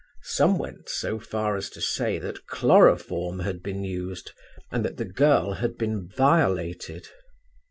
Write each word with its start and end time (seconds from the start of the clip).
Some 0.23 0.57
went 0.57 0.89
so 0.89 1.19
far 1.19 1.55
as 1.55 1.69
to 1.69 1.79
say 1.79 2.17
that 2.17 2.47
chloroform 2.47 3.37
had 3.41 3.61
been 3.61 3.83
used, 3.83 4.31
and 4.71 4.83
that 4.83 4.97
the 4.97 5.05
girl 5.05 5.51
had 5.53 5.77
been 5.77 6.07
violated. 6.09 7.07